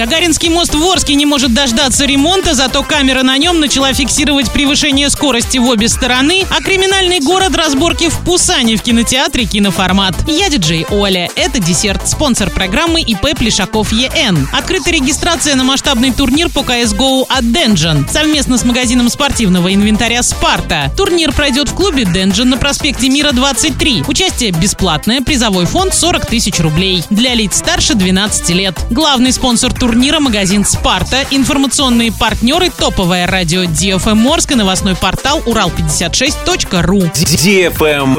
[0.00, 5.10] Гагаринский мост в Орске не может дождаться ремонта, зато камера на нем начала фиксировать превышение
[5.10, 10.14] скорости в обе стороны, а криминальный город разборки в Пусане в кинотеатре «Киноформат».
[10.26, 11.28] Я диджей Оля.
[11.36, 12.08] Это десерт.
[12.08, 14.48] Спонсор программы ИП Плешаков ЕН.
[14.54, 20.90] Открыта регистрация на масштабный турнир по CSGO от Денджин совместно с магазином спортивного инвентаря «Спарта».
[20.96, 24.04] Турнир пройдет в клубе Денджин на проспекте Мира 23.
[24.08, 27.04] Участие бесплатное, призовой фонд 40 тысяч рублей.
[27.10, 28.78] Для лиц старше 12 лет.
[28.88, 29.89] Главный спонсор турнира–
[30.20, 37.00] магазин «Спарта», информационные партнеры– топовое радио DFM Орск и новостной портал урал56.ру.
[37.00, 38.16] DFM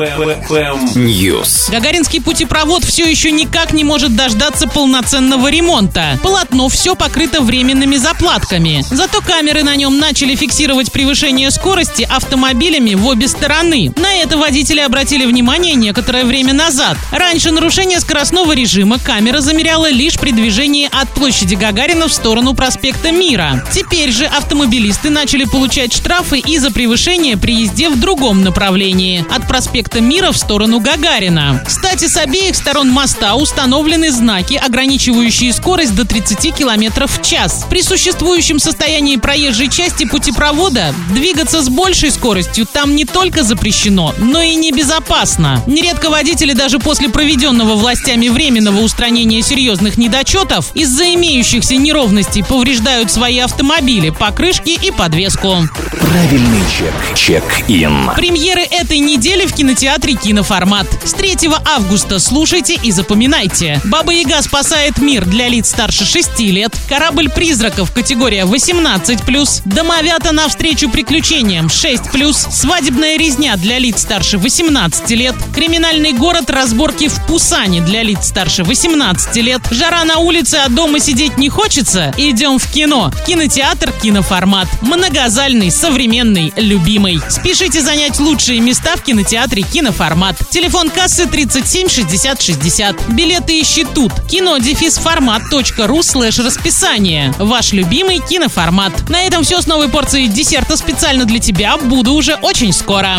[0.95, 1.71] News.
[1.71, 6.19] Гагаринский путепровод все еще никак не может дождаться полноценного ремонта.
[6.21, 8.83] Полотно все покрыто временными заплатками.
[8.89, 13.93] Зато камеры на нем начали фиксировать превышение скорости автомобилями в обе стороны.
[13.95, 16.97] На это водители обратили внимание некоторое время назад.
[17.11, 23.11] Раньше нарушение скоростного режима камера замеряла лишь при движении от площади Гагарина в сторону проспекта
[23.11, 23.63] Мира.
[23.71, 29.47] Теперь же автомобилисты начали получать штрафы и за превышение при езде в другом направлении– от
[29.47, 31.63] проспекта Мира в сторону Гагарина.
[31.63, 37.67] Кстати, с обеих сторон моста установлены знаки, ограничивающие скорость до 30 км в час.
[37.69, 44.41] При существующем состоянии проезжей части путепровода двигаться с большей скоростью там не только запрещено, но
[44.41, 45.61] и небезопасно.
[45.67, 51.40] Нередко водители даже после проведенного властями временного устранения серьезных недочетов из-за имеющихся
[51.77, 55.55] неровностей повреждают свои автомобили, покрышки и подвеску.
[55.99, 57.17] Правильный чек.
[57.17, 58.11] Чек-ин.
[58.15, 60.87] Премьеры этой недели в кинотеатре «Киноформат».
[61.03, 63.79] С 3 августа слушайте и запоминайте.
[63.85, 66.75] «Баба Яга спасает мир» для лиц старше 6 лет.
[66.89, 69.61] «Корабль призраков» категория 18+.
[69.65, 72.51] «Домовята навстречу приключениям» 6+.
[72.51, 75.35] «Свадебная резня» для лиц старше 18 лет.
[75.55, 76.49] «Криминальный город.
[76.49, 79.61] Разборки в Пусане» для лиц старше 18 лет.
[79.71, 82.13] «Жара на улице, а дома сидеть не хочется»?
[82.17, 83.11] Идем в кино.
[83.25, 84.67] Кинотеатр «Киноформат».
[84.81, 87.19] Многозальный, современный, любимый.
[87.29, 90.37] Спешите занять лучшие места в кинотеатре «Киноформат».
[90.49, 93.09] Телефон кассы 37 60 60.
[93.09, 94.11] Билеты ищи тут.
[94.29, 97.33] Кино дефис формат.ру слэш расписание.
[97.37, 99.09] Ваш любимый киноформат.
[99.09, 101.77] На этом все с новой порцией десерта специально для тебя.
[101.77, 103.17] Буду уже очень скоро.